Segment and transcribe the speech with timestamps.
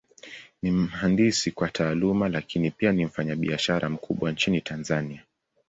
[0.63, 5.25] Ni mhandisi kwa Taaluma, Lakini pia ni mfanyabiashara mkubwa Nchini Tanzania.